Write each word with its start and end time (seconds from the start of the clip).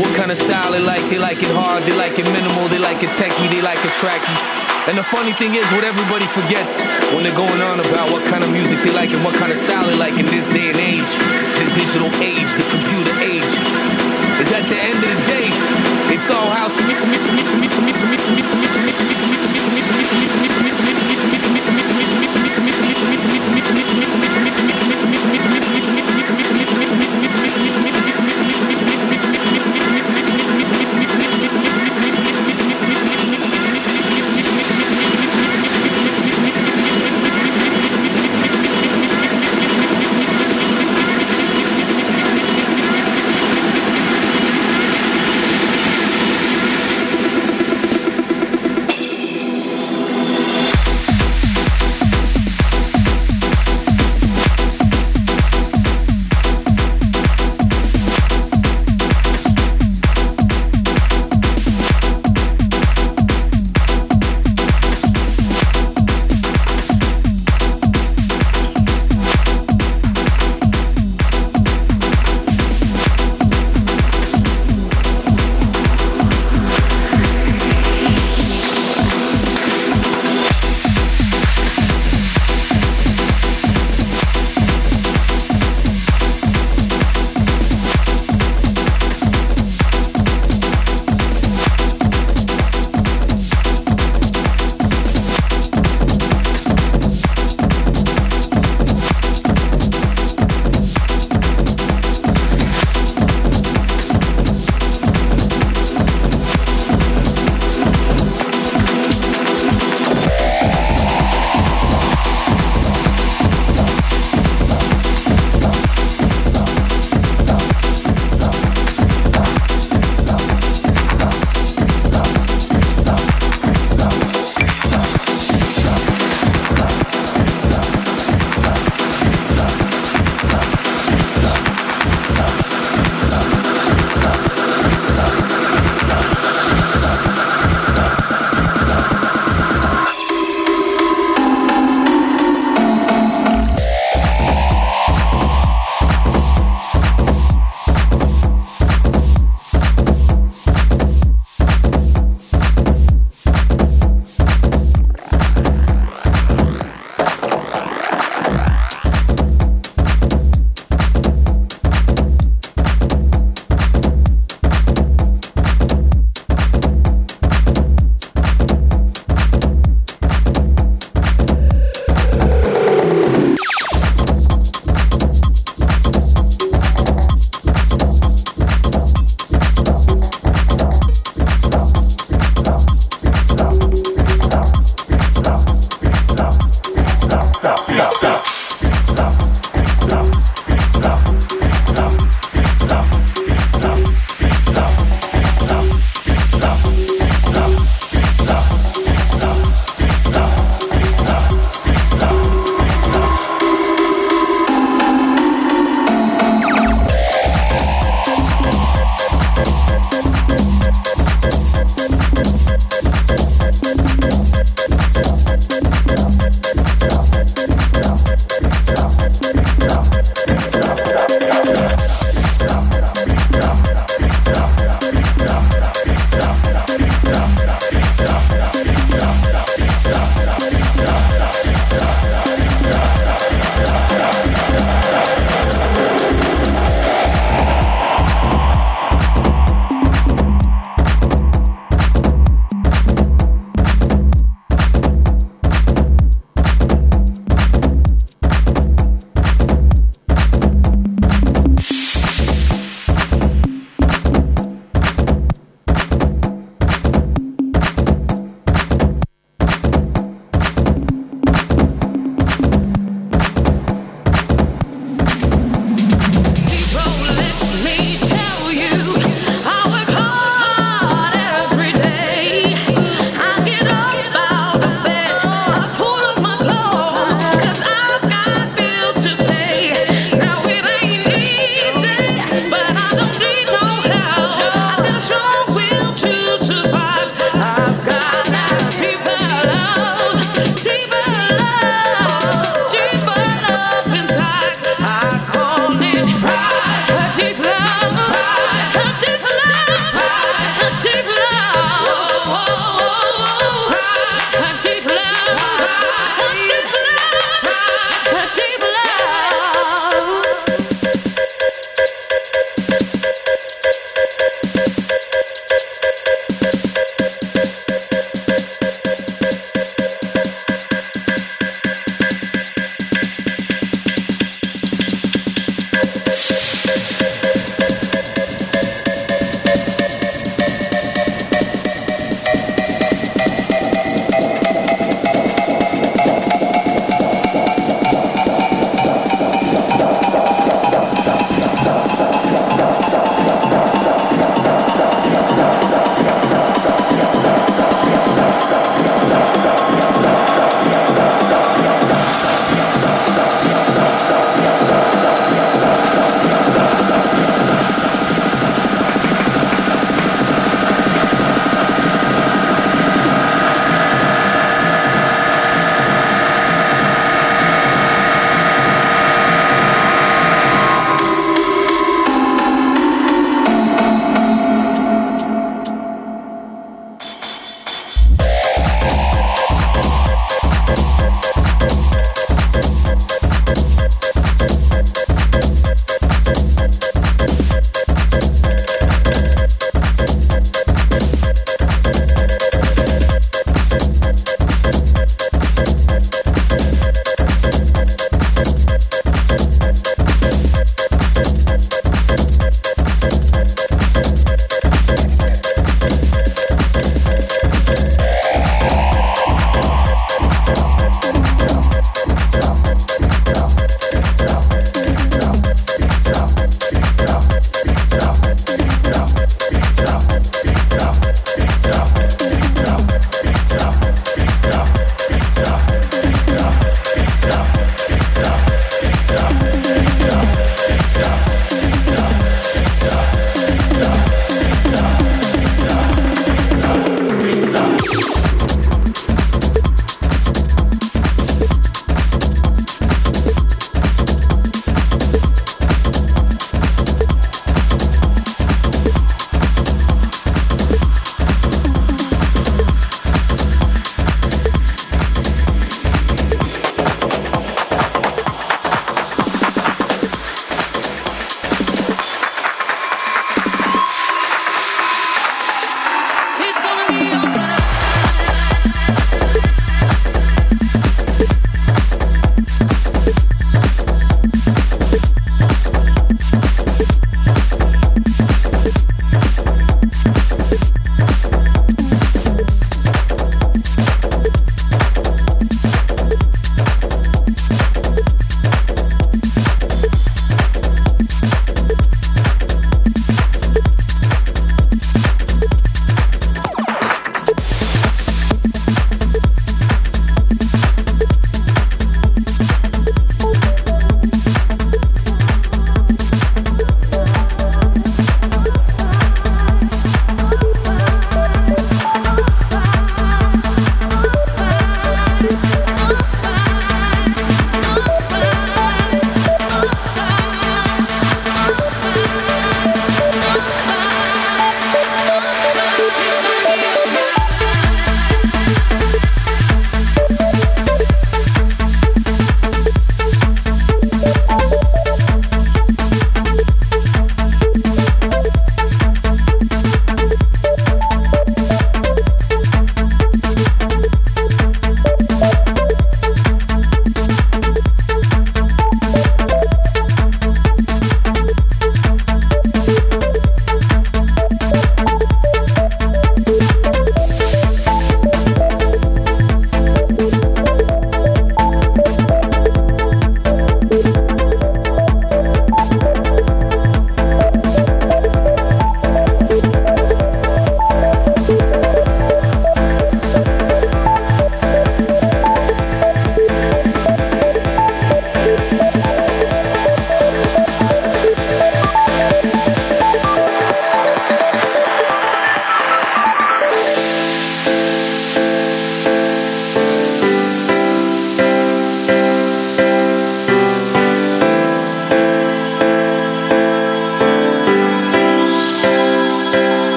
what 0.00 0.12
kind 0.16 0.30
of 0.30 0.38
style 0.38 0.72
they 0.72 0.82
like. 0.82 1.04
They 1.08 1.18
like 1.18 1.40
it 1.42 1.52
hard, 1.52 1.82
they 1.84 1.96
like 1.96 2.18
it 2.18 2.26
minimal, 2.32 2.68
they 2.68 2.78
like 2.78 3.02
it 3.02 3.10
techie, 3.16 3.48
they 3.48 3.62
like 3.62 3.80
it 3.80 3.94
tracky. 4.00 4.36
And 4.86 4.94
the 4.94 5.02
funny 5.02 5.34
thing 5.34 5.54
is, 5.58 5.66
what 5.74 5.82
everybody 5.82 6.26
forgets 6.30 6.78
when 7.10 7.26
they're 7.26 7.34
going 7.34 7.58
on 7.58 7.82
about 7.82 8.06
what 8.14 8.22
kind 8.30 8.44
of 8.44 8.50
music 8.54 8.78
they 8.86 8.94
like 8.94 9.10
and 9.10 9.22
what 9.26 9.34
kind 9.34 9.50
of 9.50 9.58
style 9.58 9.86
they 9.88 9.98
like 9.98 10.14
in 10.14 10.26
this 10.30 10.46
day 10.54 10.70
and 10.70 10.78
age, 10.78 11.10
the 11.58 11.66
digital 11.74 12.10
age, 12.22 12.50
the 12.54 12.66
computer 12.70 13.14
age, 13.18 13.50
is 14.38 14.48
at 14.54 14.62
the 14.70 14.78
end 14.78 14.98
of 15.00 15.10
the 15.10 15.20
day, 15.26 15.48
it's 16.14 16.30
all 16.30 16.50
house. 16.54 16.76